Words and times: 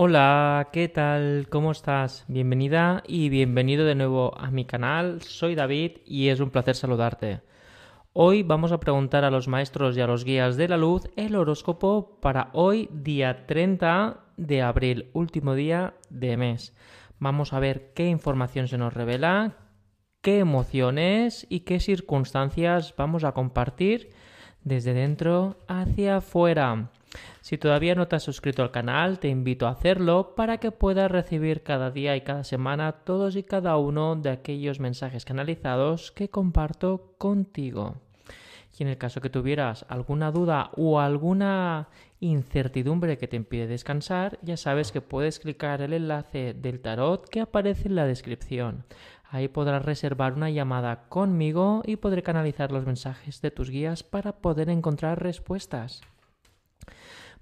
Hola, 0.00 0.68
¿qué 0.72 0.86
tal? 0.86 1.48
¿Cómo 1.50 1.72
estás? 1.72 2.24
Bienvenida 2.28 3.02
y 3.04 3.30
bienvenido 3.30 3.84
de 3.84 3.96
nuevo 3.96 4.32
a 4.38 4.48
mi 4.52 4.64
canal. 4.64 5.22
Soy 5.22 5.56
David 5.56 5.96
y 6.06 6.28
es 6.28 6.38
un 6.38 6.50
placer 6.50 6.76
saludarte. 6.76 7.40
Hoy 8.12 8.44
vamos 8.44 8.70
a 8.70 8.78
preguntar 8.78 9.24
a 9.24 9.30
los 9.32 9.48
maestros 9.48 9.96
y 9.96 10.00
a 10.00 10.06
los 10.06 10.24
guías 10.24 10.56
de 10.56 10.68
la 10.68 10.76
luz 10.76 11.08
el 11.16 11.34
horóscopo 11.34 12.20
para 12.20 12.50
hoy, 12.52 12.88
día 12.92 13.44
30 13.46 14.20
de 14.36 14.62
abril, 14.62 15.10
último 15.14 15.56
día 15.56 15.94
de 16.10 16.36
mes. 16.36 16.76
Vamos 17.18 17.52
a 17.52 17.58
ver 17.58 17.92
qué 17.92 18.06
información 18.06 18.68
se 18.68 18.78
nos 18.78 18.94
revela, 18.94 19.56
qué 20.22 20.38
emociones 20.38 21.44
y 21.50 21.62
qué 21.62 21.80
circunstancias 21.80 22.94
vamos 22.96 23.24
a 23.24 23.32
compartir 23.32 24.10
desde 24.62 24.94
dentro 24.94 25.56
hacia 25.66 26.18
afuera. 26.18 26.88
Si 27.40 27.58
todavía 27.58 27.94
no 27.94 28.08
te 28.08 28.16
has 28.16 28.22
suscrito 28.22 28.62
al 28.62 28.70
canal, 28.70 29.18
te 29.18 29.28
invito 29.28 29.66
a 29.66 29.70
hacerlo 29.70 30.34
para 30.34 30.58
que 30.58 30.72
puedas 30.72 31.10
recibir 31.10 31.62
cada 31.62 31.90
día 31.90 32.16
y 32.16 32.20
cada 32.20 32.44
semana 32.44 32.92
todos 32.92 33.36
y 33.36 33.42
cada 33.42 33.76
uno 33.76 34.16
de 34.16 34.30
aquellos 34.30 34.80
mensajes 34.80 35.24
canalizados 35.24 36.12
que 36.12 36.28
comparto 36.28 37.14
contigo. 37.18 37.96
Y 38.78 38.82
en 38.84 38.90
el 38.90 38.98
caso 38.98 39.20
que 39.20 39.30
tuvieras 39.30 39.86
alguna 39.88 40.30
duda 40.30 40.70
o 40.76 41.00
alguna 41.00 41.88
incertidumbre 42.20 43.18
que 43.18 43.26
te 43.26 43.36
impide 43.36 43.66
descansar, 43.66 44.38
ya 44.42 44.56
sabes 44.56 44.92
que 44.92 45.00
puedes 45.00 45.40
clicar 45.40 45.80
el 45.82 45.92
enlace 45.92 46.54
del 46.54 46.80
tarot 46.80 47.28
que 47.28 47.40
aparece 47.40 47.88
en 47.88 47.96
la 47.96 48.06
descripción. 48.06 48.84
Ahí 49.30 49.48
podrás 49.48 49.84
reservar 49.84 50.34
una 50.34 50.50
llamada 50.50 51.08
conmigo 51.08 51.82
y 51.84 51.96
podré 51.96 52.22
canalizar 52.22 52.70
los 52.70 52.86
mensajes 52.86 53.42
de 53.42 53.50
tus 53.50 53.68
guías 53.68 54.02
para 54.02 54.32
poder 54.32 54.70
encontrar 54.70 55.22
respuestas. 55.22 56.02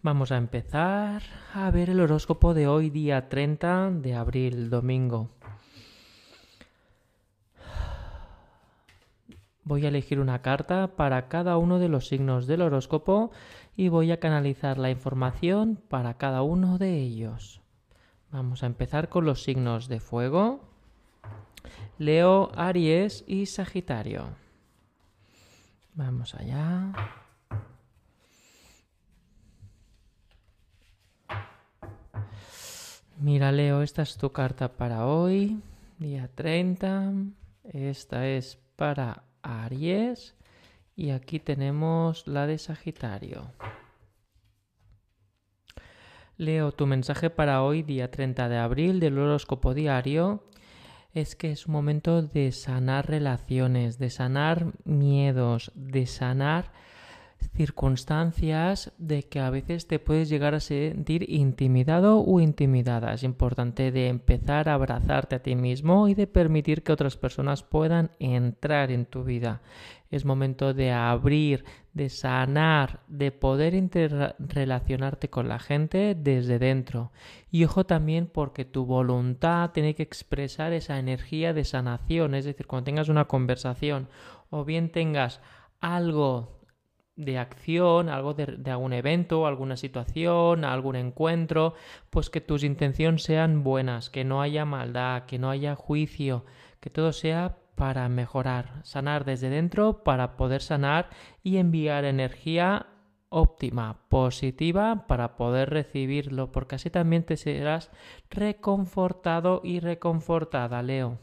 Vamos 0.07 0.31
a 0.31 0.37
empezar 0.37 1.21
a 1.53 1.69
ver 1.73 1.91
el 1.91 1.99
horóscopo 1.99 2.55
de 2.55 2.69
hoy, 2.69 2.91
día 2.91 3.29
30 3.29 3.91
de 3.91 4.15
abril, 4.15 4.71
domingo. 4.71 5.31
Voy 9.65 9.85
a 9.85 9.89
elegir 9.89 10.21
una 10.21 10.43
carta 10.43 10.95
para 10.95 11.27
cada 11.27 11.57
uno 11.57 11.81
de 11.81 11.89
los 11.89 12.07
signos 12.07 12.47
del 12.47 12.63
horóscopo 12.63 13.33
y 13.77 13.89
voy 13.89 14.13
a 14.13 14.21
canalizar 14.21 14.79
la 14.79 14.91
información 14.91 15.83
para 15.89 16.15
cada 16.15 16.43
uno 16.43 16.79
de 16.79 17.01
ellos. 17.01 17.61
Vamos 18.31 18.63
a 18.63 18.67
empezar 18.67 19.09
con 19.09 19.25
los 19.25 19.43
signos 19.43 19.89
de 19.89 19.99
fuego. 19.99 20.61
Leo, 21.99 22.53
Aries 22.55 23.25
y 23.27 23.47
Sagitario. 23.47 24.29
Vamos 25.95 26.37
allá. 26.37 26.93
Mira, 33.19 33.51
Leo, 33.51 33.81
esta 33.81 34.03
es 34.03 34.19
tu 34.19 34.31
carta 34.31 34.77
para 34.77 35.07
hoy, 35.07 35.63
día 35.99 36.29
30. 36.35 37.15
Esta 37.65 38.29
es 38.29 38.59
para 38.77 39.23
Aries. 39.41 40.35
Y 40.95 41.11
aquí 41.11 41.41
tenemos 41.41 42.27
la 42.27 42.47
de 42.47 42.59
Sagitario. 42.59 43.53
Leo, 46.37 46.73
tu 46.73 46.87
mensaje 46.87 47.31
para 47.31 47.63
hoy, 47.63 47.83
día 47.83 48.11
30 48.11 48.51
de 48.51 48.59
abril, 48.59 49.01
del 49.01 49.19
horóscopo 49.19 49.73
diario, 49.73 50.45
es 51.15 51.37
que 51.37 51.53
es 51.53 51.65
un 51.65 51.73
momento 51.73 52.21
de 52.21 52.53
sanar 52.53 53.09
relaciones, 53.09 53.99
de 53.99 54.11
sanar 54.11 54.75
miedos, 54.85 55.73
de 55.75 56.05
sanar 56.05 56.71
circunstancias 57.57 58.93
de 58.99 59.23
que 59.23 59.41
a 59.41 59.51
veces 59.51 59.87
te 59.87 59.99
puedes 59.99 60.29
llegar 60.29 60.55
a 60.55 60.61
sentir 60.61 61.29
intimidado 61.31 62.21
o 62.21 62.41
intimidada. 62.41 63.15
Es 63.15 63.23
importante 63.23 63.91
de 63.91 64.09
empezar 64.09 64.69
a 64.69 64.75
abrazarte 64.75 65.37
a 65.37 65.43
ti 65.43 65.57
mismo 65.57 66.09
y 66.09 66.15
de 66.15 66.27
permitir 66.27 66.83
que 66.83 66.93
otras 66.93 67.17
personas 67.17 67.63
puedan 67.63 68.11
entrar 68.19 68.91
en 68.91 69.07
tu 69.07 69.25
vida. 69.25 69.63
Es 70.11 70.25
momento 70.25 70.73
de 70.73 70.93
abrir, 70.93 71.65
de 71.93 72.11
sanar, 72.11 73.01
de 73.09 73.33
poder 73.33 73.75
interrelacionarte 73.75 75.29
con 75.31 75.49
la 75.49 75.59
gente 75.59 76.15
desde 76.15 76.59
dentro. 76.59 77.11
Y 77.51 77.65
ojo 77.65 77.87
también 77.87 78.27
porque 78.27 78.65
tu 78.65 78.85
voluntad 78.85 79.71
tiene 79.73 79.95
que 79.95 80.05
expresar 80.05 80.73
esa 80.73 80.99
energía 80.99 81.53
de 81.53 81.65
sanación, 81.65 82.35
es 82.35 82.45
decir, 82.45 82.67
cuando 82.67 82.85
tengas 82.85 83.09
una 83.09 83.25
conversación 83.25 84.09
o 84.51 84.65
bien 84.65 84.91
tengas 84.91 85.41
algo 85.81 86.56
de 87.17 87.39
acción, 87.39 88.09
algo 88.09 88.35
de, 88.35 88.71
algún 88.71 88.93
evento, 88.93 89.47
alguna 89.47 89.77
situación, 89.77 90.65
algún 90.65 90.97
encuentro, 90.97 91.75
pues 92.11 92.31
que 92.31 92.41
tus 92.41 92.63
intenciones 92.63 93.23
sean 93.23 93.65
buenas, 93.65 94.11
que 94.11 94.25
no 94.25 94.43
haya 94.43 94.65
maldad, 94.65 95.25
que 95.25 95.39
no 95.39 95.51
haya 95.51 95.75
juicio, 95.75 96.45
que 96.81 96.91
todo 96.91 97.13
sea 97.13 97.57
para 97.75 98.09
mejorar, 98.09 98.81
sanar 98.85 99.25
desde 99.25 99.51
dentro 99.51 100.05
para 100.05 100.37
poder 100.37 100.63
sanar 100.63 101.11
y 101.43 101.57
enviar 101.57 102.05
energía 102.05 102.87
óptima, 103.29 103.99
positiva 104.09 105.07
para 105.07 105.37
poder 105.37 105.71
recibirlo, 105.71 106.53
porque 106.53 106.77
así 106.77 106.91
también 106.91 107.25
te 107.25 107.37
serás 107.37 107.91
reconfortado 108.31 109.61
y 109.65 109.81
reconfortada, 109.81 110.83
Leo. 110.83 111.19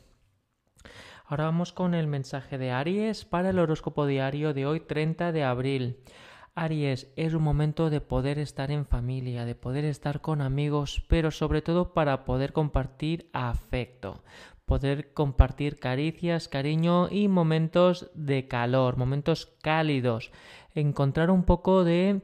Ahora 1.26 1.46
vamos 1.46 1.72
con 1.72 1.94
el 1.94 2.08
mensaje 2.08 2.58
de 2.58 2.72
Aries 2.72 3.24
para 3.24 3.52
el 3.52 3.60
horóscopo 3.60 4.06
diario 4.06 4.54
de 4.54 4.66
hoy 4.66 4.82
30 4.82 5.32
de 5.32 5.46
abril. 5.46 5.98
Aries, 6.54 7.14
es 7.16 7.34
un 7.34 7.44
momento 7.44 7.90
de 7.90 8.02
poder 8.02 8.40
estar 8.40 8.72
en 8.72 8.86
familia, 8.86 9.46
de 9.46 9.56
poder 9.56 9.86
estar 9.86 10.20
con 10.20 10.42
amigos, 10.42 11.02
pero 11.08 11.32
sobre 11.32 11.62
todo 11.62 11.94
para 11.94 12.26
poder 12.26 12.52
compartir 12.52 13.30
afecto, 13.32 14.22
poder 14.66 15.14
compartir 15.14 15.80
caricias, 15.80 16.50
cariño 16.50 17.08
y 17.10 17.30
momentos 17.30 18.12
de 18.16 18.50
calor, 18.50 18.98
momentos 18.98 19.46
cálidos, 19.62 20.30
encontrar 20.76 21.32
un 21.32 21.46
poco 21.46 21.86
de 21.86 22.22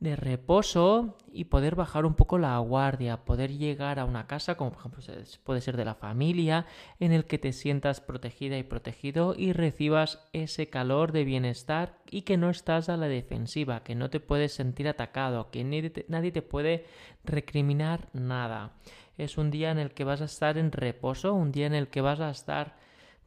de 0.00 0.14
reposo 0.14 1.16
y 1.32 1.44
poder 1.44 1.74
bajar 1.74 2.06
un 2.06 2.14
poco 2.14 2.38
la 2.38 2.56
guardia, 2.58 3.24
poder 3.24 3.56
llegar 3.56 3.98
a 3.98 4.04
una 4.04 4.26
casa, 4.26 4.56
como 4.56 4.70
por 4.70 4.80
ejemplo 4.80 5.02
puede 5.42 5.60
ser 5.60 5.76
de 5.76 5.84
la 5.84 5.94
familia, 5.94 6.66
en 7.00 7.12
el 7.12 7.24
que 7.24 7.38
te 7.38 7.52
sientas 7.52 8.00
protegida 8.00 8.56
y 8.58 8.62
protegido 8.62 9.34
y 9.36 9.52
recibas 9.52 10.28
ese 10.32 10.68
calor 10.68 11.12
de 11.12 11.24
bienestar 11.24 11.98
y 12.10 12.22
que 12.22 12.36
no 12.36 12.48
estás 12.48 12.88
a 12.88 12.96
la 12.96 13.08
defensiva, 13.08 13.82
que 13.82 13.96
no 13.96 14.08
te 14.08 14.20
puedes 14.20 14.52
sentir 14.52 14.88
atacado, 14.88 15.50
que 15.50 15.64
nadie 16.08 16.32
te 16.32 16.42
puede 16.42 16.86
recriminar 17.24 18.08
nada. 18.12 18.72
Es 19.16 19.36
un 19.36 19.50
día 19.50 19.72
en 19.72 19.78
el 19.78 19.90
que 19.90 20.04
vas 20.04 20.20
a 20.20 20.26
estar 20.26 20.58
en 20.58 20.70
reposo, 20.70 21.34
un 21.34 21.50
día 21.50 21.66
en 21.66 21.74
el 21.74 21.88
que 21.88 22.00
vas 22.00 22.20
a 22.20 22.30
estar 22.30 22.76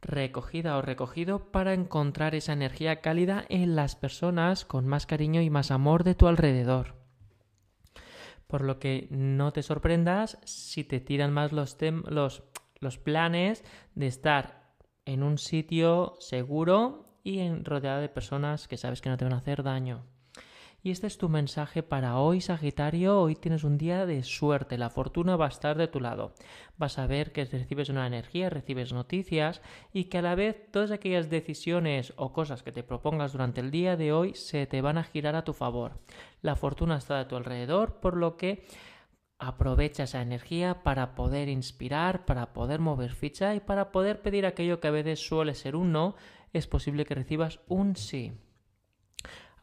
recogida 0.02 0.76
o 0.76 0.82
recogido 0.82 1.50
para 1.52 1.72
encontrar 1.72 2.34
esa 2.34 2.52
energía 2.52 3.00
cálida 3.00 3.44
en 3.48 3.76
las 3.76 3.96
personas 3.96 4.64
con 4.64 4.86
más 4.86 5.06
cariño 5.06 5.40
y 5.40 5.48
más 5.48 5.70
amor 5.70 6.04
de 6.04 6.14
tu 6.14 6.26
alrededor. 6.26 6.96
Por 8.48 8.62
lo 8.62 8.78
que 8.78 9.06
no 9.10 9.52
te 9.52 9.62
sorprendas 9.62 10.38
si 10.44 10.84
te 10.84 11.00
tiran 11.00 11.32
más 11.32 11.52
los, 11.52 11.78
los, 12.04 12.42
los 12.80 12.98
planes 12.98 13.64
de 13.94 14.08
estar 14.08 14.74
en 15.06 15.22
un 15.22 15.38
sitio 15.38 16.16
seguro 16.18 17.18
y 17.24 17.38
en, 17.38 17.64
rodeado 17.64 18.00
de 18.00 18.08
personas 18.08 18.68
que 18.68 18.76
sabes 18.76 19.00
que 19.00 19.08
no 19.08 19.16
te 19.16 19.24
van 19.24 19.34
a 19.34 19.38
hacer 19.38 19.62
daño. 19.62 20.04
Y 20.84 20.90
este 20.90 21.06
es 21.06 21.16
tu 21.16 21.28
mensaje 21.28 21.84
para 21.84 22.18
hoy, 22.18 22.40
Sagitario. 22.40 23.20
Hoy 23.20 23.36
tienes 23.36 23.62
un 23.62 23.78
día 23.78 24.04
de 24.04 24.24
suerte, 24.24 24.76
la 24.76 24.90
fortuna 24.90 25.36
va 25.36 25.44
a 25.44 25.48
estar 25.48 25.78
de 25.78 25.86
tu 25.86 26.00
lado. 26.00 26.34
Vas 26.76 26.98
a 26.98 27.06
ver 27.06 27.30
que 27.30 27.44
recibes 27.44 27.88
una 27.88 28.04
energía, 28.04 28.50
recibes 28.50 28.92
noticias 28.92 29.62
y 29.92 30.04
que 30.04 30.18
a 30.18 30.22
la 30.22 30.34
vez 30.34 30.72
todas 30.72 30.90
aquellas 30.90 31.30
decisiones 31.30 32.12
o 32.16 32.32
cosas 32.32 32.64
que 32.64 32.72
te 32.72 32.82
propongas 32.82 33.30
durante 33.30 33.60
el 33.60 33.70
día 33.70 33.96
de 33.96 34.12
hoy 34.12 34.34
se 34.34 34.66
te 34.66 34.82
van 34.82 34.98
a 34.98 35.04
girar 35.04 35.36
a 35.36 35.44
tu 35.44 35.52
favor. 35.52 36.00
La 36.40 36.56
fortuna 36.56 36.96
está 36.96 37.20
a 37.20 37.28
tu 37.28 37.36
alrededor, 37.36 38.00
por 38.00 38.16
lo 38.16 38.36
que 38.36 38.66
aprovecha 39.38 40.02
esa 40.02 40.20
energía 40.20 40.82
para 40.82 41.14
poder 41.14 41.48
inspirar, 41.48 42.24
para 42.24 42.52
poder 42.52 42.80
mover 42.80 43.12
ficha 43.12 43.54
y 43.54 43.60
para 43.60 43.92
poder 43.92 44.20
pedir 44.20 44.46
aquello 44.46 44.80
que 44.80 44.88
a 44.88 44.90
veces 44.90 45.24
suele 45.24 45.54
ser 45.54 45.76
un 45.76 45.92
no, 45.92 46.16
es 46.52 46.66
posible 46.66 47.04
que 47.04 47.14
recibas 47.14 47.60
un 47.68 47.94
sí. 47.94 48.32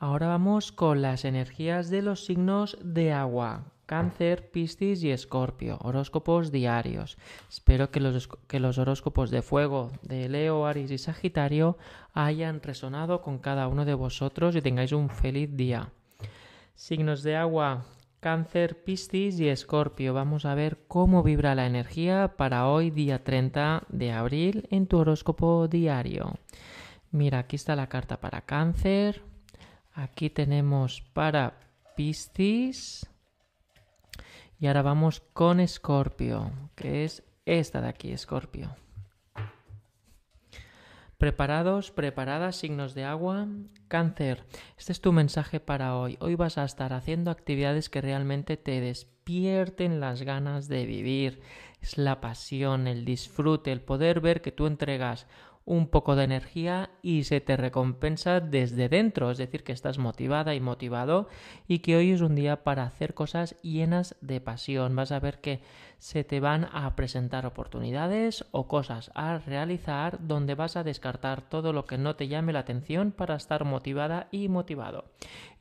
Ahora 0.01 0.27
vamos 0.27 0.71
con 0.71 1.01
las 1.01 1.25
energías 1.25 1.89
de 1.89 2.01
los 2.01 2.23
signos 2.23 2.77
de 2.81 3.11
agua. 3.11 3.65
Cáncer, 3.85 4.49
Piscis 4.49 5.03
y 5.03 5.11
Escorpio. 5.11 5.77
Horóscopos 5.81 6.53
diarios. 6.53 7.17
Espero 7.49 7.91
que 7.91 7.99
los, 7.99 8.77
horóscopos 8.77 9.29
de 9.29 9.41
fuego 9.41 9.91
de 10.01 10.29
Leo, 10.29 10.65
Aries 10.65 10.91
y 10.91 10.97
Sagitario 10.97 11.77
hayan 12.13 12.61
resonado 12.61 13.21
con 13.21 13.39
cada 13.39 13.67
uno 13.67 13.83
de 13.83 13.93
vosotros 13.93 14.55
y 14.55 14.61
tengáis 14.61 14.93
un 14.93 15.09
feliz 15.09 15.53
día. 15.57 15.91
Signos 16.75 17.21
de 17.21 17.35
agua. 17.35 17.83
Cáncer, 18.21 18.81
Piscis 18.85 19.37
y 19.41 19.49
Escorpio. 19.49 20.13
Vamos 20.13 20.45
a 20.45 20.55
ver 20.55 20.77
cómo 20.87 21.23
vibra 21.23 21.55
la 21.55 21.65
energía 21.65 22.35
para 22.37 22.69
hoy, 22.69 22.89
día 22.89 23.25
30 23.25 23.83
de 23.89 24.13
abril, 24.13 24.65
en 24.71 24.87
tu 24.87 24.99
horóscopo 24.99 25.67
diario. 25.67 26.35
Mira, 27.11 27.39
aquí 27.39 27.57
está 27.57 27.75
la 27.75 27.89
carta 27.89 28.21
para 28.21 28.41
Cáncer, 28.41 29.23
Aquí 29.99 30.29
tenemos 30.29 31.01
para 31.01 31.59
Piscis 31.97 33.05
Y 34.57 34.67
ahora 34.67 34.81
vamos 34.81 35.19
con 35.33 35.59
Escorpio, 35.59 36.53
que 36.75 37.03
es 37.03 37.23
esta 37.45 37.81
de 37.81 37.89
aquí, 37.89 38.13
Escorpio. 38.13 38.73
Preparados, 41.17 41.91
preparadas, 41.91 42.55
signos 42.55 42.93
de 42.93 43.03
agua. 43.03 43.49
Cáncer, 43.89 44.45
este 44.77 44.93
es 44.93 45.01
tu 45.01 45.11
mensaje 45.11 45.59
para 45.59 45.97
hoy. 45.97 46.15
Hoy 46.21 46.35
vas 46.35 46.57
a 46.57 46.63
estar 46.63 46.93
haciendo 46.93 47.29
actividades 47.29 47.89
que 47.89 47.99
realmente 47.99 48.55
te 48.55 48.79
despierten 48.79 49.99
las 49.99 50.21
ganas 50.21 50.69
de 50.69 50.85
vivir. 50.85 51.41
Es 51.81 51.97
la 51.97 52.21
pasión, 52.21 52.87
el 52.87 53.03
disfrute, 53.03 53.73
el 53.73 53.81
poder 53.81 54.21
ver 54.21 54.41
que 54.41 54.53
tú 54.53 54.65
entregas 54.65 55.27
un 55.69 55.87
poco 55.87 56.15
de 56.15 56.23
energía 56.23 56.89
y 57.03 57.25
se 57.25 57.41
te 57.41 57.55
recompensa 57.55 58.39
desde 58.39 58.89
dentro, 58.89 59.29
es 59.29 59.37
decir, 59.37 59.63
que 59.63 59.71
estás 59.71 59.99
motivada 59.99 60.55
y 60.55 60.59
motivado 60.59 61.29
y 61.67 61.79
que 61.79 61.95
hoy 61.95 62.09
es 62.09 62.21
un 62.21 62.33
día 62.33 62.63
para 62.63 62.83
hacer 62.83 63.13
cosas 63.13 63.55
llenas 63.61 64.15
de 64.19 64.41
pasión. 64.41 64.95
Vas 64.95 65.11
a 65.11 65.19
ver 65.19 65.41
que 65.41 65.61
se 65.99 66.23
te 66.23 66.39
van 66.39 66.67
a 66.73 66.95
presentar 66.95 67.45
oportunidades 67.45 68.45
o 68.49 68.67
cosas 68.67 69.11
a 69.13 69.37
realizar 69.37 70.17
donde 70.25 70.55
vas 70.55 70.75
a 70.75 70.83
descartar 70.83 71.43
todo 71.47 71.71
lo 71.71 71.85
que 71.85 71.99
no 71.99 72.15
te 72.15 72.27
llame 72.27 72.51
la 72.51 72.59
atención 72.59 73.11
para 73.11 73.35
estar 73.35 73.63
motivada 73.63 74.27
y 74.31 74.49
motivado. 74.49 75.05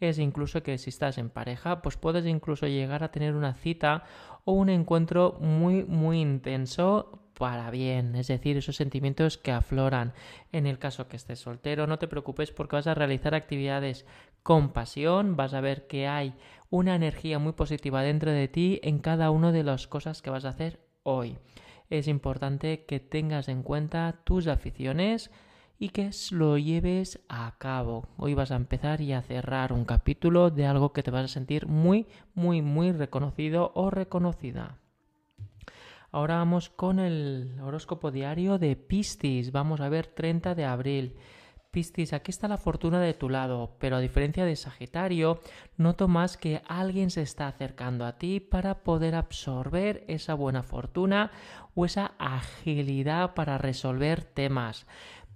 Es 0.00 0.18
incluso 0.18 0.62
que 0.62 0.78
si 0.78 0.88
estás 0.88 1.18
en 1.18 1.28
pareja, 1.28 1.82
pues 1.82 1.98
puedes 1.98 2.24
incluso 2.24 2.66
llegar 2.66 3.04
a 3.04 3.10
tener 3.10 3.34
una 3.34 3.52
cita 3.52 4.04
o 4.46 4.52
un 4.52 4.70
encuentro 4.70 5.36
muy 5.40 5.84
muy 5.84 6.20
intenso 6.20 7.27
para 7.38 7.70
bien, 7.70 8.16
es 8.16 8.26
decir, 8.26 8.56
esos 8.56 8.74
sentimientos 8.74 9.38
que 9.38 9.52
afloran. 9.52 10.12
En 10.50 10.66
el 10.66 10.78
caso 10.78 11.06
que 11.06 11.16
estés 11.16 11.38
soltero, 11.38 11.86
no 11.86 11.98
te 11.98 12.08
preocupes 12.08 12.50
porque 12.50 12.76
vas 12.76 12.88
a 12.88 12.94
realizar 12.94 13.34
actividades 13.34 14.06
con 14.42 14.72
pasión, 14.72 15.36
vas 15.36 15.54
a 15.54 15.60
ver 15.60 15.86
que 15.86 16.08
hay 16.08 16.34
una 16.68 16.96
energía 16.96 17.38
muy 17.38 17.52
positiva 17.52 18.02
dentro 18.02 18.32
de 18.32 18.48
ti 18.48 18.80
en 18.82 18.98
cada 18.98 19.30
una 19.30 19.52
de 19.52 19.62
las 19.62 19.86
cosas 19.86 20.20
que 20.20 20.30
vas 20.30 20.44
a 20.44 20.50
hacer 20.50 20.80
hoy. 21.04 21.38
Es 21.90 22.08
importante 22.08 22.84
que 22.86 22.98
tengas 22.98 23.48
en 23.48 23.62
cuenta 23.62 24.20
tus 24.24 24.48
aficiones 24.48 25.30
y 25.78 25.90
que 25.90 26.10
lo 26.32 26.58
lleves 26.58 27.20
a 27.28 27.54
cabo. 27.58 28.08
Hoy 28.16 28.34
vas 28.34 28.50
a 28.50 28.56
empezar 28.56 29.00
y 29.00 29.12
a 29.12 29.22
cerrar 29.22 29.72
un 29.72 29.84
capítulo 29.84 30.50
de 30.50 30.66
algo 30.66 30.92
que 30.92 31.04
te 31.04 31.12
vas 31.12 31.24
a 31.24 31.28
sentir 31.28 31.68
muy, 31.68 32.08
muy, 32.34 32.62
muy 32.62 32.90
reconocido 32.90 33.70
o 33.76 33.90
reconocida. 33.90 34.78
Ahora 36.10 36.36
vamos 36.36 36.70
con 36.70 37.00
el 37.00 37.60
horóscopo 37.60 38.10
diario 38.10 38.58
de 38.58 38.76
Piscis. 38.76 39.52
Vamos 39.52 39.80
a 39.80 39.90
ver 39.90 40.06
30 40.06 40.54
de 40.54 40.64
abril. 40.64 41.16
Piscis, 41.70 42.14
aquí 42.14 42.30
está 42.30 42.48
la 42.48 42.56
fortuna 42.56 42.98
de 42.98 43.12
tu 43.12 43.28
lado, 43.28 43.76
pero 43.78 43.96
a 43.96 44.00
diferencia 44.00 44.46
de 44.46 44.56
Sagitario, 44.56 45.40
noto 45.76 46.08
más 46.08 46.38
que 46.38 46.62
alguien 46.66 47.10
se 47.10 47.20
está 47.20 47.46
acercando 47.46 48.06
a 48.06 48.16
ti 48.16 48.40
para 48.40 48.82
poder 48.82 49.14
absorber 49.14 50.02
esa 50.08 50.32
buena 50.32 50.62
fortuna 50.62 51.30
o 51.74 51.84
esa 51.84 52.12
agilidad 52.18 53.34
para 53.34 53.58
resolver 53.58 54.24
temas 54.24 54.86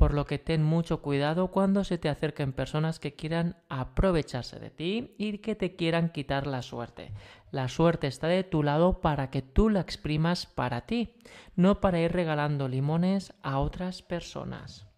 por 0.03 0.15
lo 0.15 0.27
que 0.27 0.41
ten 0.41 0.65
mucho 0.65 1.01
cuidado 1.01 1.53
cuando 1.53 1.85
se 1.85 1.97
te 1.97 2.09
acerquen 2.09 2.53
personas 2.53 2.99
que 2.99 3.15
quieran 3.15 3.55
aprovecharse 3.69 4.59
de 4.59 4.69
ti 4.69 5.15
y 5.17 5.39
que 5.39 5.55
te 5.55 5.77
quieran 5.77 6.09
quitar 6.09 6.49
la 6.49 6.63
suerte. 6.63 7.13
La 7.53 7.69
suerte 7.69 8.09
está 8.09 8.27
de 8.27 8.43
tu 8.43 8.65
lado 8.65 9.01
para 9.01 9.31
que 9.31 9.43
tú 9.43 9.69
la 9.69 9.79
exprimas 9.79 10.47
para 10.47 10.87
ti, 10.87 11.15
no 11.55 11.81
para 11.81 12.01
ir 12.01 12.11
regalando 12.11 12.67
limones 12.67 13.33
a 13.43 13.61
otras 13.61 14.03
personas. 14.03 14.92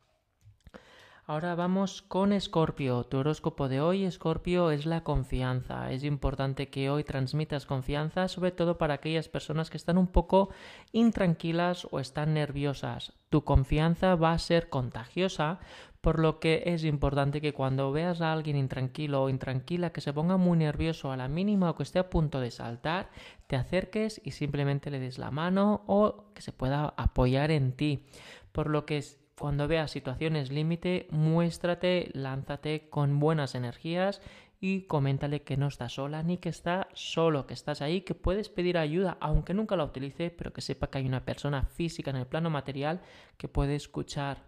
Ahora 1.27 1.55
vamos 1.55 2.03
con 2.03 2.35
Escorpio. 2.35 3.05
Tu 3.05 3.17
horóscopo 3.17 3.71
de 3.71 3.81
hoy, 3.81 4.05
Escorpio, 4.05 4.71
es 4.71 4.85
la 4.85 5.05
confianza. 5.05 5.91
Es 5.91 6.05
importante 6.05 6.69
que 6.69 6.91
hoy 6.91 7.03
transmitas 7.03 7.65
confianza, 7.65 8.29
sobre 8.29 8.51
todo 8.51 8.77
para 8.77 8.93
aquellas 8.93 9.31
personas 9.31 9.71
que 9.71 9.79
están 9.79 9.97
un 9.97 10.09
poco 10.09 10.51
intranquilas 10.93 11.89
o 11.91 11.99
están 11.99 12.35
nerviosas. 12.35 13.15
Tu 13.31 13.43
confianza 13.43 14.17
va 14.17 14.33
a 14.33 14.39
ser 14.39 14.69
contagiosa, 14.69 15.61
por 16.03 16.19
lo 16.19 16.41
que 16.41 16.65
es 16.67 16.85
importante 16.85 17.41
que 17.41 17.55
cuando 17.55 17.91
veas 17.91 18.21
a 18.21 18.31
alguien 18.31 18.59
intranquilo 18.59 19.23
o 19.23 19.31
intranquila 19.31 19.95
que 19.95 20.03
se 20.03 20.13
ponga 20.13 20.37
muy 20.37 20.59
nervioso 20.59 21.11
a 21.11 21.17
la 21.17 21.29
mínima 21.29 21.71
o 21.71 21.75
que 21.75 21.85
esté 21.85 22.01
a 22.01 22.11
punto 22.11 22.39
de 22.39 22.51
saltar, 22.51 23.09
te 23.47 23.57
acerques 23.57 24.21
y 24.23 24.33
simplemente 24.33 24.91
le 24.91 24.99
des 24.99 25.17
la 25.17 25.31
mano 25.31 25.85
o 25.87 26.27
que 26.35 26.43
se 26.43 26.53
pueda 26.53 26.93
apoyar 26.99 27.51
en 27.51 27.73
ti. 27.73 28.05
Por 28.53 28.69
lo 28.69 28.85
que 28.85 28.99
es 28.99 29.24
cuando 29.39 29.67
veas 29.69 29.91
situaciones 29.91 30.51
límite, 30.51 31.09
muéstrate, 31.11 32.11
lánzate 32.13 32.89
con 32.89 33.19
buenas 33.19 33.55
energías 33.55 34.21
y 34.61 34.83
coméntale 34.83 35.43
que 35.43 35.57
no 35.57 35.67
estás 35.67 35.95
sola 35.95 36.23
ni 36.23 36.39
que 36.39 36.49
está 36.49 36.89
solo, 36.95 37.47
que 37.47 37.55
estás 37.55 37.83
ahí, 37.83 38.03
que 38.03 38.15
puedes 38.15 38.49
pedir 38.49 38.79
ayuda, 38.79 39.19
aunque 39.21 39.53
nunca 39.53 39.77
la 39.77 39.85
utilice, 39.85 40.31
pero 40.31 40.53
que 40.53 40.61
sepa 40.61 40.89
que 40.89 40.99
hay 40.99 41.07
una 41.07 41.25
persona 41.25 41.65
física 41.65 42.11
en 42.11 42.17
el 42.17 42.27
plano 42.27 42.49
material 42.49 43.01
que 43.37 43.49
puede 43.49 43.75
escuchar. 43.75 44.39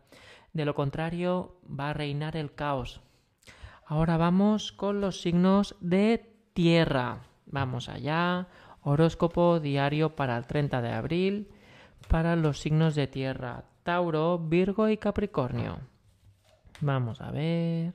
De 0.52 0.64
lo 0.64 0.74
contrario, 0.74 1.60
va 1.68 1.90
a 1.90 1.92
reinar 1.92 2.36
el 2.36 2.54
caos. 2.54 3.02
Ahora 3.84 4.16
vamos 4.16 4.72
con 4.72 5.00
los 5.00 5.20
signos 5.20 5.76
de 5.80 6.32
tierra. 6.54 7.20
Vamos 7.44 7.88
allá. 7.88 8.48
Horóscopo 8.82 9.60
diario 9.60 10.16
para 10.16 10.36
el 10.38 10.46
30 10.46 10.80
de 10.80 10.92
abril 10.92 11.48
para 12.08 12.36
los 12.36 12.60
signos 12.60 12.94
de 12.94 13.06
tierra. 13.06 13.64
Tauro, 13.86 14.36
Virgo 14.40 14.88
y 14.88 14.96
Capricornio. 14.96 15.78
Vamos 16.80 17.20
a 17.20 17.30
ver. 17.30 17.94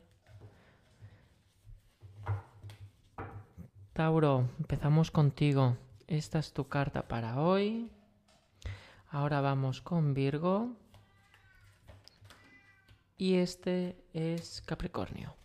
Tauro, 3.92 4.48
empezamos 4.58 5.12
contigo. 5.12 5.76
Esta 6.08 6.40
es 6.40 6.54
tu 6.54 6.70
carta 6.70 7.10
para 7.10 7.42
hoy. 7.42 7.92
Ahora 9.10 9.42
vamos 9.42 9.82
con 9.82 10.14
Virgo. 10.14 10.78
Y 13.18 13.36
este 13.36 14.02
es 14.14 14.62
Capricornio. 14.62 15.36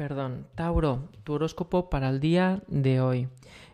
Perdón, 0.00 0.46
Tauro, 0.54 1.10
tu 1.24 1.34
horóscopo 1.34 1.90
para 1.90 2.08
el 2.08 2.20
día 2.20 2.62
de 2.68 3.02
hoy 3.02 3.28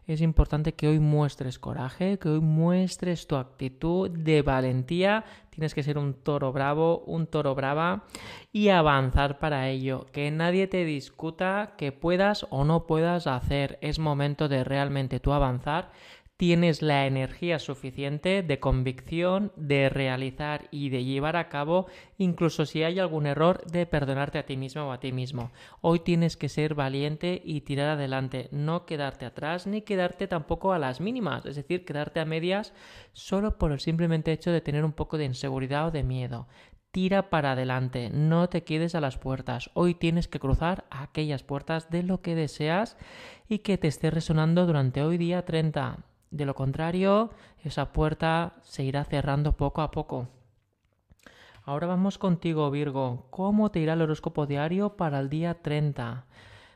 es 0.07 0.21
importante 0.21 0.75
que 0.75 0.87
hoy 0.87 1.01
muestres 1.01 1.59
coraje, 1.59 2.19
que 2.19 2.29
hoy 2.29 2.41
muestres 2.41 3.27
tu 3.27 3.35
actitud 3.35 4.09
de 4.09 4.43
valentía. 4.43 5.25
Tienes 5.51 5.75
que 5.75 5.83
ser 5.83 5.99
un 5.99 6.15
toro 6.15 6.53
bravo, 6.53 7.01
un 7.07 7.27
toro 7.27 7.57
brava 7.57 8.05
y 8.53 8.69
avanzar 8.69 9.41
para 9.41 9.69
ello. 9.69 10.07
Que 10.13 10.31
nadie 10.31 10.69
te 10.69 10.85
discuta 10.85 11.75
que 11.77 11.91
puedas 11.91 12.47
o 12.51 12.65
no 12.65 12.87
puedas 12.87 13.27
hacer. 13.27 13.79
Es 13.81 13.99
momento 13.99 14.49
de 14.49 14.63
realmente 14.63 15.19
tú 15.19 15.33
avanzar 15.33 15.91
tienes 16.37 16.83
la 16.83 17.07
energía 17.07 17.59
suficiente 17.59 18.43
de 18.43 18.61
convicción, 18.61 19.53
de 19.57 19.89
realizar 19.89 20.69
y 20.71 20.91
de 20.91 21.05
llevar 21.05 21.37
a 21.37 21.49
cabo, 21.49 21.87
incluso 22.19 22.67
si 22.67 22.83
hay 22.83 22.99
algún 22.99 23.27
error, 23.27 23.65
de 23.65 23.87
perdonarte 23.87 24.39
a 24.39 24.45
ti 24.45 24.57
mismo 24.57 24.83
o 24.83 24.93
a 24.93 25.01
ti 25.01 25.13
mismo. 25.13 25.51
Hoy 25.81 26.01
tienes 26.01 26.37
que 26.37 26.51
ser 26.51 26.75
valiente 26.75 27.41
y 27.43 27.63
tirar 27.63 27.91
adelante, 27.91 28.49
no 28.53 28.85
quedarte 28.85 29.25
atrás 29.25 29.67
ni 29.67 29.81
quedarte 29.81 30.29
tampoco 30.29 30.73
a 30.73 30.79
las 30.79 31.01
mínimas, 31.01 31.47
es 31.47 31.57
decir, 31.57 31.87
quedarte 31.87 32.21
a 32.21 32.27
medias 32.27 32.75
solo 33.13 33.57
por 33.57 33.73
el 33.73 33.81
simplemente 33.81 34.33
hecho 34.33 34.51
de 34.51 34.61
tener 34.61 34.85
un 34.85 34.93
poco 34.93 35.17
de 35.17 35.25
inseguridad 35.25 35.87
o 35.87 35.91
de 35.91 36.03
miedo. 36.03 36.49
Tira 36.91 37.31
para 37.31 37.53
adelante, 37.53 38.11
no 38.11 38.49
te 38.49 38.63
quedes 38.63 38.95
a 38.95 39.01
las 39.01 39.19
puertas. 39.19 39.71
Hoy 39.75 39.95
tienes 39.95 40.29
que 40.29 40.41
cruzar 40.41 40.87
aquellas 40.91 41.43
puertas 41.43 41.91
de 41.91 42.03
lo 42.03 42.21
que 42.21 42.35
deseas 42.35 42.97
y 43.49 43.59
que 43.59 43.77
te 43.79 43.89
esté 43.89 44.11
resonando 44.11 44.67
durante 44.67 45.03
hoy 45.03 45.19
día 45.19 45.45
30. 45.45 46.05
De 46.37 46.45
lo 46.45 46.55
contrario, 46.55 47.31
esa 47.65 47.95
puerta 47.95 48.57
se 48.63 48.85
irá 48.85 49.05
cerrando 49.05 49.57
poco 49.57 49.81
a 49.81 49.91
poco. 49.91 50.29
Ahora 51.65 51.87
vamos 51.87 52.19
contigo, 52.19 52.71
Virgo. 52.71 53.27
¿Cómo 53.31 53.71
te 53.71 53.81
irá 53.81 53.95
el 53.95 54.03
horóscopo 54.03 54.45
diario 54.45 54.99
para 54.99 55.19
el 55.21 55.31
día 55.31 55.63
30? 55.63 56.27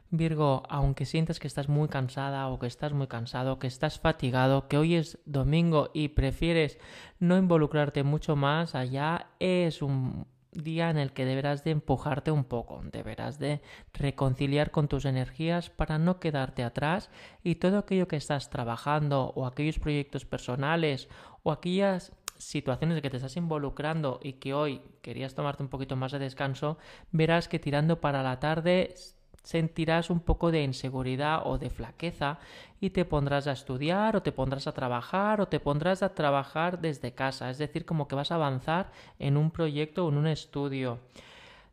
Virgo, 0.08 0.62
aunque 0.70 1.04
sientas 1.04 1.38
que 1.38 1.46
estás 1.46 1.68
muy 1.68 1.88
cansada 1.88 2.48
o 2.48 2.58
que 2.58 2.68
estás 2.68 2.94
muy 2.94 3.06
cansado, 3.06 3.58
que 3.58 3.66
estás 3.66 4.00
fatigado, 4.00 4.66
que 4.66 4.78
hoy 4.78 4.94
es 4.94 5.18
domingo 5.26 5.90
y 5.92 6.08
prefieres 6.08 6.78
no 7.18 7.36
involucrarte 7.36 8.02
mucho 8.02 8.36
más 8.36 8.74
allá, 8.74 9.26
es 9.40 9.82
un 9.82 10.26
día 10.52 10.90
en 10.90 10.98
el 10.98 11.12
que 11.12 11.24
deberás 11.24 11.64
de 11.64 11.70
empujarte 11.70 12.30
un 12.30 12.44
poco, 12.44 12.80
deberás 12.92 13.38
de 13.38 13.60
reconciliar 13.92 14.70
con 14.70 14.88
tus 14.88 15.04
energías 15.04 15.70
para 15.70 15.98
no 15.98 16.20
quedarte 16.20 16.64
atrás 16.64 17.10
y 17.42 17.56
todo 17.56 17.78
aquello 17.78 18.08
que 18.08 18.16
estás 18.16 18.50
trabajando 18.50 19.32
o 19.36 19.46
aquellos 19.46 19.78
proyectos 19.78 20.24
personales 20.24 21.08
o 21.42 21.52
aquellas 21.52 22.12
situaciones 22.38 23.00
que 23.02 23.10
te 23.10 23.18
estás 23.18 23.36
involucrando 23.36 24.18
y 24.22 24.34
que 24.34 24.54
hoy 24.54 24.82
querías 25.02 25.34
tomarte 25.34 25.62
un 25.62 25.68
poquito 25.68 25.96
más 25.96 26.12
de 26.12 26.18
descanso, 26.18 26.78
verás 27.12 27.48
que 27.48 27.58
tirando 27.58 28.00
para 28.00 28.22
la 28.22 28.40
tarde 28.40 28.94
sentirás 29.42 30.10
un 30.10 30.20
poco 30.20 30.50
de 30.50 30.62
inseguridad 30.62 31.42
o 31.44 31.58
de 31.58 31.70
flaqueza 31.70 32.38
y 32.80 32.90
te 32.90 33.04
pondrás 33.04 33.46
a 33.46 33.52
estudiar 33.52 34.16
o 34.16 34.22
te 34.22 34.32
pondrás 34.32 34.66
a 34.66 34.72
trabajar 34.72 35.40
o 35.40 35.48
te 35.48 35.60
pondrás 35.60 36.02
a 36.02 36.14
trabajar 36.14 36.80
desde 36.80 37.14
casa, 37.14 37.50
es 37.50 37.58
decir, 37.58 37.84
como 37.84 38.08
que 38.08 38.14
vas 38.14 38.30
a 38.30 38.36
avanzar 38.36 38.92
en 39.18 39.36
un 39.36 39.50
proyecto 39.50 40.04
o 40.04 40.10
en 40.10 40.18
un 40.18 40.26
estudio, 40.26 41.00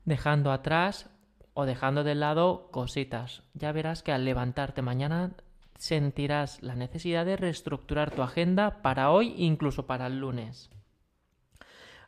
dejando 0.05 0.51
atrás 0.51 1.09
o 1.53 1.65
dejando 1.65 2.03
de 2.03 2.15
lado 2.15 2.69
cositas. 2.71 3.43
Ya 3.53 3.71
verás 3.71 4.03
que 4.03 4.11
al 4.11 4.25
levantarte 4.25 4.81
mañana 4.81 5.31
sentirás 5.77 6.61
la 6.63 6.75
necesidad 6.75 7.25
de 7.25 7.37
reestructurar 7.37 8.11
tu 8.11 8.21
agenda 8.21 8.81
para 8.81 9.11
hoy, 9.11 9.33
incluso 9.37 9.87
para 9.87 10.07
el 10.07 10.19
lunes. 10.19 10.69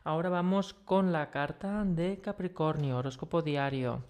Ahora 0.02 0.30
vamos 0.30 0.72
con 0.72 1.12
la 1.12 1.30
carta 1.30 1.84
de 1.84 2.20
Capricornio, 2.20 2.96
horóscopo 2.96 3.42
diario. 3.42 4.04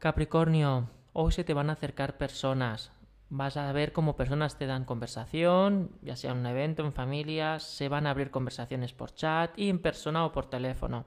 Capricornio, 0.00 0.88
hoy 1.12 1.30
se 1.30 1.44
te 1.44 1.52
van 1.52 1.68
a 1.68 1.74
acercar 1.74 2.16
personas, 2.16 2.90
Vas 3.32 3.56
a 3.56 3.70
ver 3.70 3.92
cómo 3.92 4.16
personas 4.16 4.58
te 4.58 4.66
dan 4.66 4.84
conversación, 4.84 5.92
ya 6.02 6.16
sea 6.16 6.32
en 6.32 6.38
un 6.38 6.46
evento, 6.46 6.84
en 6.84 6.92
familia, 6.92 7.60
se 7.60 7.88
van 7.88 8.08
a 8.08 8.10
abrir 8.10 8.32
conversaciones 8.32 8.92
por 8.92 9.14
chat 9.14 9.56
y 9.56 9.68
en 9.68 9.78
persona 9.78 10.26
o 10.26 10.32
por 10.32 10.50
teléfono. 10.50 11.04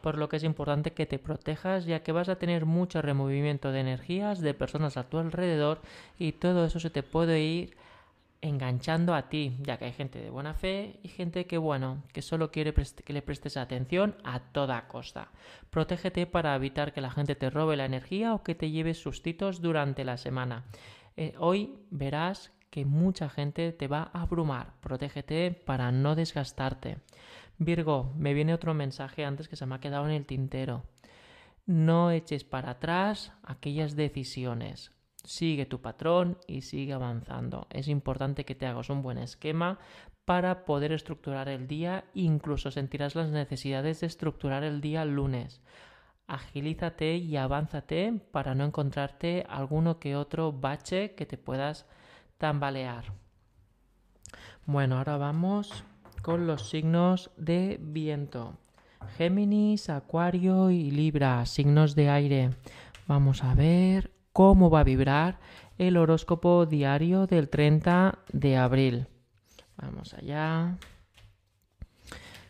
Por 0.00 0.16
lo 0.16 0.30
que 0.30 0.36
es 0.36 0.44
importante 0.44 0.94
que 0.94 1.04
te 1.04 1.18
protejas 1.18 1.84
ya 1.84 2.02
que 2.02 2.12
vas 2.12 2.30
a 2.30 2.36
tener 2.36 2.64
mucho 2.64 3.02
removimiento 3.02 3.72
de 3.72 3.80
energías 3.80 4.40
de 4.40 4.54
personas 4.54 4.96
a 4.96 5.10
tu 5.10 5.18
alrededor 5.18 5.82
y 6.18 6.32
todo 6.32 6.64
eso 6.64 6.80
se 6.80 6.88
te 6.88 7.02
puede 7.02 7.42
ir 7.42 7.76
enganchando 8.40 9.14
a 9.14 9.28
ti, 9.28 9.56
ya 9.60 9.78
que 9.78 9.86
hay 9.86 9.92
gente 9.92 10.20
de 10.20 10.30
buena 10.30 10.54
fe 10.54 10.98
y 11.02 11.08
gente 11.08 11.46
que, 11.46 11.58
bueno, 11.58 12.02
que 12.12 12.22
solo 12.22 12.50
quiere 12.50 12.74
que 12.74 13.12
le 13.12 13.22
prestes 13.22 13.56
atención 13.56 14.16
a 14.24 14.40
toda 14.40 14.88
costa. 14.88 15.30
Protégete 15.70 16.26
para 16.26 16.54
evitar 16.54 16.92
que 16.92 17.00
la 17.00 17.10
gente 17.10 17.34
te 17.34 17.50
robe 17.50 17.76
la 17.76 17.84
energía 17.84 18.34
o 18.34 18.42
que 18.42 18.54
te 18.54 18.70
lleve 18.70 18.94
sustitos 18.94 19.60
durante 19.60 20.04
la 20.04 20.16
semana. 20.16 20.64
Eh, 21.16 21.34
hoy 21.38 21.78
verás 21.90 22.52
que 22.70 22.84
mucha 22.84 23.28
gente 23.28 23.72
te 23.72 23.88
va 23.88 24.10
a 24.12 24.22
abrumar. 24.22 24.74
Protégete 24.80 25.50
para 25.50 25.90
no 25.92 26.14
desgastarte. 26.14 26.98
Virgo, 27.58 28.12
me 28.16 28.34
viene 28.34 28.52
otro 28.52 28.74
mensaje 28.74 29.24
antes 29.24 29.48
que 29.48 29.56
se 29.56 29.66
me 29.66 29.74
ha 29.74 29.80
quedado 29.80 30.04
en 30.06 30.12
el 30.12 30.26
tintero. 30.26 30.84
No 31.64 32.10
eches 32.10 32.44
para 32.44 32.70
atrás 32.70 33.32
aquellas 33.42 33.96
decisiones. 33.96 34.95
Sigue 35.26 35.66
tu 35.66 35.82
patrón 35.82 36.38
y 36.46 36.62
sigue 36.62 36.94
avanzando. 36.94 37.66
Es 37.70 37.88
importante 37.88 38.44
que 38.44 38.54
te 38.54 38.66
hagas 38.66 38.88
un 38.88 39.02
buen 39.02 39.18
esquema 39.18 39.78
para 40.24 40.64
poder 40.64 40.92
estructurar 40.92 41.48
el 41.48 41.66
día. 41.66 42.04
Incluso 42.14 42.70
sentirás 42.70 43.14
las 43.14 43.28
necesidades 43.28 44.00
de 44.00 44.06
estructurar 44.06 44.64
el 44.64 44.80
día 44.80 45.04
lunes 45.04 45.60
agilízate 46.26 47.16
y 47.16 47.36
avánzate 47.36 48.20
para 48.32 48.54
no 48.54 48.64
encontrarte 48.64 49.46
alguno 49.48 49.98
que 49.98 50.16
otro 50.16 50.52
bache 50.52 51.14
que 51.14 51.26
te 51.26 51.38
puedas 51.38 51.86
tambalear. 52.38 53.12
Bueno, 54.64 54.98
ahora 54.98 55.16
vamos 55.16 55.84
con 56.22 56.46
los 56.46 56.68
signos 56.68 57.30
de 57.36 57.78
viento. 57.80 58.54
Géminis, 59.16 59.88
Acuario 59.88 60.70
y 60.70 60.90
Libra, 60.90 61.46
signos 61.46 61.94
de 61.94 62.10
aire. 62.10 62.50
Vamos 63.06 63.44
a 63.44 63.54
ver 63.54 64.10
cómo 64.36 64.68
va 64.68 64.80
a 64.80 64.84
vibrar 64.84 65.38
el 65.78 65.96
horóscopo 65.96 66.66
diario 66.66 67.26
del 67.26 67.48
30 67.48 68.18
de 68.34 68.58
abril. 68.58 69.06
Vamos 69.78 70.12
allá. 70.12 70.76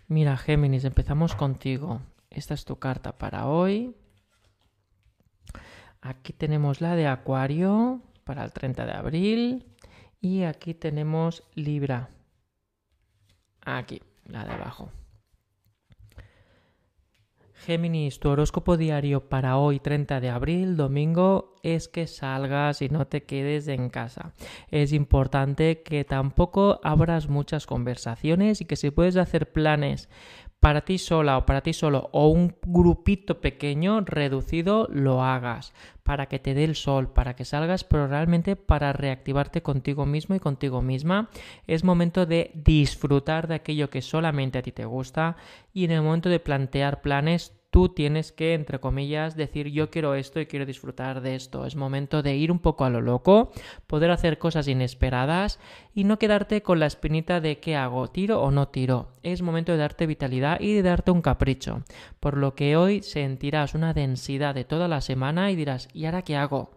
Mira, 0.08 0.36
Géminis, 0.36 0.84
empezamos 0.84 1.36
contigo. 1.36 2.00
Esta 2.28 2.54
es 2.54 2.64
tu 2.64 2.80
carta 2.80 3.16
para 3.18 3.46
hoy. 3.46 3.94
Aquí 6.00 6.32
tenemos 6.32 6.80
la 6.80 6.96
de 6.96 7.06
Acuario 7.06 8.02
para 8.24 8.42
el 8.42 8.52
30 8.52 8.84
de 8.84 8.92
abril. 8.92 9.66
Y 10.20 10.42
aquí 10.42 10.74
tenemos 10.74 11.44
Libra. 11.54 12.10
Aquí, 13.64 14.02
la 14.24 14.44
de 14.44 14.50
abajo. 14.50 14.90
Géminis, 17.66 18.20
tu 18.20 18.28
horóscopo 18.28 18.76
diario 18.76 19.28
para 19.28 19.56
hoy 19.56 19.80
30 19.80 20.20
de 20.20 20.30
abril, 20.30 20.76
domingo, 20.76 21.56
es 21.64 21.88
que 21.88 22.06
salgas 22.06 22.80
y 22.80 22.88
no 22.88 23.08
te 23.08 23.24
quedes 23.24 23.66
en 23.66 23.90
casa. 23.90 24.34
Es 24.70 24.92
importante 24.92 25.82
que 25.82 26.04
tampoco 26.04 26.78
abras 26.84 27.28
muchas 27.28 27.66
conversaciones 27.66 28.60
y 28.60 28.66
que 28.66 28.76
si 28.76 28.92
puedes 28.92 29.16
hacer 29.16 29.50
planes 29.50 30.08
para 30.60 30.82
ti 30.82 30.98
sola 30.98 31.38
o 31.38 31.46
para 31.46 31.60
ti 31.60 31.72
solo 31.72 32.08
o 32.12 32.28
un 32.28 32.54
grupito 32.64 33.40
pequeño 33.40 34.00
reducido 34.00 34.88
lo 34.90 35.22
hagas 35.22 35.74
para 36.02 36.26
que 36.26 36.38
te 36.38 36.54
dé 36.54 36.64
el 36.64 36.76
sol, 36.76 37.12
para 37.12 37.34
que 37.34 37.44
salgas, 37.44 37.82
pero 37.82 38.06
realmente 38.06 38.54
para 38.54 38.92
reactivarte 38.92 39.60
contigo 39.62 40.06
mismo 40.06 40.36
y 40.36 40.40
contigo 40.40 40.80
misma. 40.80 41.30
Es 41.66 41.82
momento 41.82 42.26
de 42.26 42.52
disfrutar 42.54 43.48
de 43.48 43.56
aquello 43.56 43.90
que 43.90 44.02
solamente 44.02 44.58
a 44.58 44.62
ti 44.62 44.70
te 44.70 44.84
gusta 44.84 45.36
y 45.74 45.84
en 45.84 45.90
el 45.90 46.02
momento 46.02 46.28
de 46.28 46.38
plantear 46.38 47.00
planes 47.00 47.55
tú 47.70 47.88
tienes 47.88 48.32
que, 48.32 48.54
entre 48.54 48.80
comillas, 48.80 49.36
decir 49.36 49.68
yo 49.68 49.90
quiero 49.90 50.14
esto 50.14 50.40
y 50.40 50.46
quiero 50.46 50.66
disfrutar 50.66 51.20
de 51.20 51.34
esto. 51.34 51.66
Es 51.66 51.76
momento 51.76 52.22
de 52.22 52.36
ir 52.36 52.50
un 52.50 52.58
poco 52.58 52.84
a 52.84 52.90
lo 52.90 53.00
loco, 53.00 53.52
poder 53.86 54.10
hacer 54.10 54.38
cosas 54.38 54.68
inesperadas 54.68 55.58
y 55.94 56.04
no 56.04 56.18
quedarte 56.18 56.62
con 56.62 56.78
la 56.78 56.86
espinita 56.86 57.40
de 57.40 57.58
qué 57.58 57.76
hago, 57.76 58.08
tiro 58.08 58.40
o 58.40 58.50
no 58.50 58.68
tiro. 58.68 59.08
Es 59.22 59.42
momento 59.42 59.72
de 59.72 59.78
darte 59.78 60.06
vitalidad 60.06 60.60
y 60.60 60.74
de 60.74 60.82
darte 60.82 61.10
un 61.10 61.22
capricho. 61.22 61.82
Por 62.20 62.36
lo 62.36 62.54
que 62.54 62.76
hoy 62.76 63.02
sentirás 63.02 63.74
una 63.74 63.92
densidad 63.92 64.54
de 64.54 64.64
toda 64.64 64.88
la 64.88 65.00
semana 65.00 65.50
y 65.50 65.56
dirás, 65.56 65.88
¿y 65.92 66.06
ahora 66.06 66.22
qué 66.22 66.36
hago? 66.36 66.70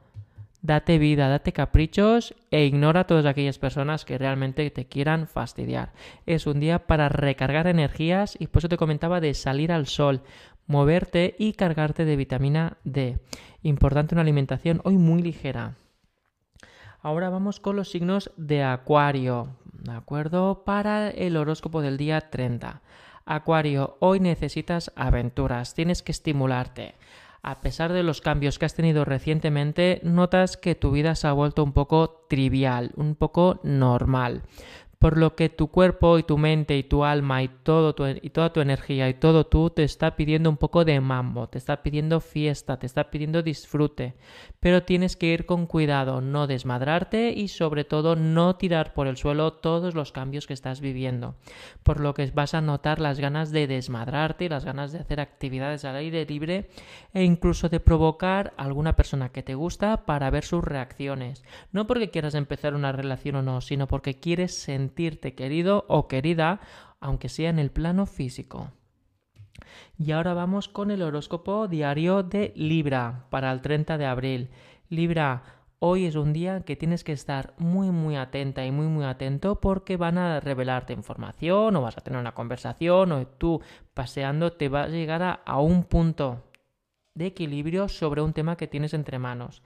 Date 0.61 0.97
vida, 0.97 1.29
date 1.29 1.53
caprichos 1.53 2.35
e 2.51 2.65
ignora 2.65 3.01
a 3.01 3.07
todas 3.07 3.25
aquellas 3.25 3.57
personas 3.57 4.03
que 4.03 4.17
realmente 4.17 4.69
te 4.71 4.87
quieran 4.87 5.25
fastidiar. 5.25 5.93
Es 6.25 6.47
un 6.47 6.59
día 6.59 6.85
para 6.85 7.07
recargar 7.07 7.67
energías 7.67 8.35
y 8.37 8.47
por 8.47 8.59
eso 8.59 8.67
te 8.67 8.75
comentaba 8.75 9.21
de 9.21 9.33
salir 9.35 9.71
al 9.71 9.87
sol, 9.87 10.21
moverte 10.69 11.35
y 11.39 11.53
cargarte 11.53 12.05
de 12.05 12.15
vitamina 12.15 12.77
D. 12.83 13.17
Importante 13.63 14.13
una 14.13 14.21
alimentación 14.21 14.81
hoy 14.83 14.97
muy 14.97 15.21
ligera. 15.23 15.73
Ahora 17.01 17.29
vamos 17.29 17.59
con 17.59 17.75
los 17.75 17.89
signos 17.89 18.31
de 18.37 18.63
Acuario, 18.63 19.55
¿de 19.73 19.93
acuerdo? 19.93 20.63
Para 20.63 21.09
el 21.09 21.37
horóscopo 21.37 21.81
del 21.81 21.97
día 21.97 22.29
30. 22.29 22.81
Acuario, 23.25 23.97
hoy 23.99 24.19
necesitas 24.19 24.91
aventuras, 24.95 25.73
tienes 25.73 26.03
que 26.03 26.11
estimularte. 26.11 26.93
A 27.41 27.61
pesar 27.61 27.91
de 27.91 28.03
los 28.03 28.21
cambios 28.21 28.59
que 28.59 28.65
has 28.65 28.75
tenido 28.75 29.05
recientemente, 29.05 30.01
notas 30.03 30.55
que 30.55 30.75
tu 30.75 30.91
vida 30.91 31.15
se 31.15 31.27
ha 31.27 31.31
vuelto 31.31 31.63
un 31.63 31.73
poco 31.73 32.27
trivial, 32.29 32.91
un 32.95 33.15
poco 33.15 33.59
normal 33.63 34.43
por 34.99 35.17
lo 35.17 35.33
que 35.33 35.47
tu 35.47 35.69
cuerpo 35.69 36.19
y 36.19 36.23
tu 36.23 36.37
mente 36.37 36.77
y 36.77 36.83
tu 36.83 37.05
alma 37.05 37.41
y, 37.41 37.47
todo 37.47 37.95
tu, 37.95 38.05
y 38.05 38.29
toda 38.31 38.51
tu 38.51 38.59
energía 38.59 39.07
y 39.07 39.13
todo 39.13 39.45
tú 39.45 39.69
te 39.69 39.83
está 39.85 40.17
pidiendo 40.17 40.49
un 40.49 40.57
poco 40.57 40.83
de 40.83 40.99
mambo, 40.99 41.47
te 41.47 41.57
está 41.57 41.81
pidiendo 41.81 42.19
fiesta, 42.19 42.77
te 42.77 42.85
está 42.85 43.09
pidiendo 43.09 43.41
disfrute, 43.41 44.15
pero 44.59 44.83
tienes 44.83 45.15
que 45.15 45.27
ir 45.27 45.45
con 45.45 45.67
cuidado, 45.67 46.19
no 46.19 46.47
desmadrarte 46.47 47.31
y 47.31 47.47
sobre 47.47 47.85
todo 47.85 48.17
no 48.17 48.57
tirar 48.57 48.93
por 48.93 49.07
el 49.07 49.15
suelo 49.15 49.53
todos 49.53 49.95
los 49.95 50.11
cambios 50.11 50.47
que 50.47 50.53
estás 50.53 50.81
viviendo, 50.81 51.35
por 51.83 52.01
lo 52.01 52.13
que 52.13 52.29
vas 52.31 52.53
a 52.53 52.59
notar 52.59 52.99
las 52.99 53.21
ganas 53.21 53.51
de 53.51 53.67
desmadrarte, 53.67 54.49
las 54.49 54.65
ganas 54.65 54.91
de 54.91 54.99
hacer 54.99 55.21
actividades 55.21 55.85
al 55.85 55.95
aire 55.95 56.25
libre 56.25 56.69
e 57.13 57.23
incluso 57.23 57.69
de 57.69 57.79
provocar 57.79 58.53
alguna 58.57 58.97
persona 58.97 59.29
que 59.29 59.43
te 59.43 59.55
gusta 59.55 60.05
para 60.05 60.29
ver 60.29 60.43
sus 60.43 60.61
reacciones, 60.61 61.45
no 61.71 61.87
porque 61.87 62.09
quieras 62.09 62.35
empezar 62.35 62.75
una 62.75 62.91
relación 62.91 63.37
o 63.37 63.41
no, 63.41 63.61
sino 63.61 63.87
porque 63.87 64.19
quieres 64.19 64.53
sentir 64.55 64.88
querido 64.93 65.85
o 65.87 66.07
querida, 66.07 66.59
aunque 66.99 67.29
sea 67.29 67.49
en 67.49 67.59
el 67.59 67.71
plano 67.71 68.05
físico. 68.05 68.71
Y 69.97 70.11
ahora 70.11 70.33
vamos 70.33 70.67
con 70.67 70.91
el 70.91 71.01
horóscopo 71.01 71.67
diario 71.67 72.23
de 72.23 72.53
Libra 72.55 73.25
para 73.29 73.51
el 73.51 73.61
30 73.61 73.97
de 73.97 74.05
abril. 74.05 74.49
Libra, 74.89 75.43
hoy 75.79 76.05
es 76.05 76.15
un 76.15 76.33
día 76.33 76.61
que 76.61 76.75
tienes 76.75 77.03
que 77.03 77.11
estar 77.11 77.53
muy 77.57 77.91
muy 77.91 78.15
atenta 78.15 78.65
y 78.65 78.71
muy 78.71 78.87
muy 78.87 79.05
atento 79.05 79.59
porque 79.59 79.97
van 79.97 80.17
a 80.17 80.39
revelarte 80.39 80.93
información 80.93 81.75
o 81.75 81.81
vas 81.81 81.97
a 81.97 82.01
tener 82.01 82.19
una 82.19 82.33
conversación 82.33 83.11
o 83.11 83.27
tú 83.27 83.61
paseando 83.93 84.53
te 84.53 84.69
vas 84.69 84.87
a 84.87 84.89
llegar 84.89 85.41
a 85.45 85.59
un 85.59 85.83
punto 85.83 86.43
de 87.13 87.27
equilibrio 87.27 87.89
sobre 87.89 88.21
un 88.21 88.33
tema 88.33 88.55
que 88.55 88.67
tienes 88.67 88.93
entre 88.93 89.19
manos. 89.19 89.61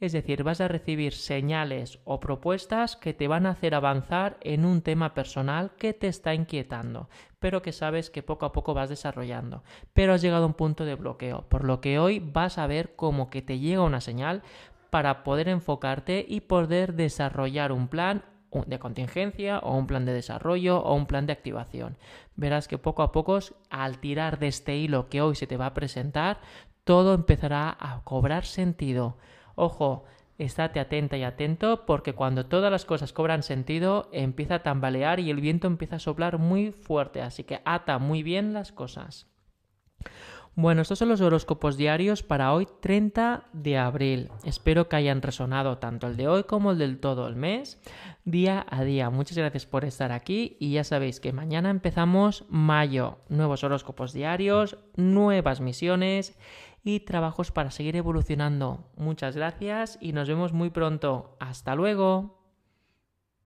Es 0.00 0.12
decir, 0.12 0.42
vas 0.44 0.62
a 0.62 0.68
recibir 0.68 1.12
señales 1.12 2.00
o 2.04 2.20
propuestas 2.20 2.96
que 2.96 3.12
te 3.12 3.28
van 3.28 3.44
a 3.44 3.50
hacer 3.50 3.74
avanzar 3.74 4.38
en 4.40 4.64
un 4.64 4.80
tema 4.80 5.12
personal 5.12 5.72
que 5.76 5.92
te 5.92 6.08
está 6.08 6.32
inquietando, 6.32 7.10
pero 7.38 7.60
que 7.60 7.72
sabes 7.72 8.08
que 8.08 8.22
poco 8.22 8.46
a 8.46 8.52
poco 8.52 8.72
vas 8.72 8.88
desarrollando. 8.88 9.62
Pero 9.92 10.14
has 10.14 10.22
llegado 10.22 10.44
a 10.44 10.46
un 10.46 10.54
punto 10.54 10.86
de 10.86 10.94
bloqueo, 10.94 11.42
por 11.50 11.64
lo 11.64 11.82
que 11.82 11.98
hoy 11.98 12.18
vas 12.18 12.56
a 12.56 12.66
ver 12.66 12.96
como 12.96 13.28
que 13.28 13.42
te 13.42 13.58
llega 13.58 13.82
una 13.82 14.00
señal 14.00 14.42
para 14.88 15.22
poder 15.22 15.48
enfocarte 15.48 16.24
y 16.26 16.40
poder 16.40 16.94
desarrollar 16.94 17.70
un 17.70 17.88
plan 17.88 18.24
de 18.66 18.78
contingencia 18.78 19.58
o 19.58 19.76
un 19.76 19.86
plan 19.86 20.06
de 20.06 20.14
desarrollo 20.14 20.80
o 20.80 20.94
un 20.94 21.06
plan 21.06 21.26
de 21.26 21.34
activación. 21.34 21.98
Verás 22.36 22.68
que 22.68 22.78
poco 22.78 23.02
a 23.02 23.12
poco, 23.12 23.38
al 23.68 23.98
tirar 23.98 24.38
de 24.38 24.48
este 24.48 24.76
hilo 24.76 25.10
que 25.10 25.20
hoy 25.20 25.36
se 25.36 25.46
te 25.46 25.58
va 25.58 25.66
a 25.66 25.74
presentar, 25.74 26.40
todo 26.84 27.12
empezará 27.12 27.76
a 27.78 28.00
cobrar 28.02 28.46
sentido. 28.46 29.18
Ojo, 29.60 30.04
estate 30.38 30.80
atenta 30.80 31.18
y 31.18 31.22
atento 31.22 31.84
porque 31.84 32.14
cuando 32.14 32.46
todas 32.46 32.72
las 32.72 32.86
cosas 32.86 33.12
cobran 33.12 33.42
sentido 33.42 34.08
empieza 34.10 34.54
a 34.54 34.62
tambalear 34.62 35.20
y 35.20 35.28
el 35.28 35.38
viento 35.38 35.66
empieza 35.66 35.96
a 35.96 35.98
soplar 35.98 36.38
muy 36.38 36.72
fuerte, 36.72 37.20
así 37.20 37.44
que 37.44 37.60
ata 37.66 37.98
muy 37.98 38.22
bien 38.22 38.54
las 38.54 38.72
cosas. 38.72 39.26
Bueno, 40.56 40.80
estos 40.80 40.98
son 40.98 41.10
los 41.10 41.20
horóscopos 41.20 41.76
diarios 41.76 42.22
para 42.22 42.54
hoy 42.54 42.66
30 42.80 43.44
de 43.52 43.76
abril. 43.76 44.30
Espero 44.44 44.88
que 44.88 44.96
hayan 44.96 45.20
resonado 45.20 45.76
tanto 45.76 46.06
el 46.06 46.16
de 46.16 46.26
hoy 46.26 46.44
como 46.44 46.72
el 46.72 46.78
del 46.78 46.98
todo 46.98 47.28
el 47.28 47.36
mes, 47.36 47.78
día 48.24 48.66
a 48.68 48.82
día. 48.82 49.10
Muchas 49.10 49.36
gracias 49.36 49.66
por 49.66 49.84
estar 49.84 50.10
aquí 50.10 50.56
y 50.58 50.72
ya 50.72 50.84
sabéis 50.84 51.20
que 51.20 51.34
mañana 51.34 51.68
empezamos 51.70 52.46
mayo. 52.48 53.18
Nuevos 53.28 53.62
horóscopos 53.62 54.14
diarios, 54.14 54.78
nuevas 54.96 55.60
misiones 55.60 56.36
y 56.82 57.00
trabajos 57.00 57.50
para 57.52 57.70
seguir 57.70 57.96
evolucionando. 57.96 58.90
Muchas 58.96 59.36
gracias 59.36 59.98
y 60.00 60.12
nos 60.12 60.28
vemos 60.28 60.52
muy 60.52 60.70
pronto. 60.70 61.36
Hasta 61.40 61.74
luego. 61.74 62.39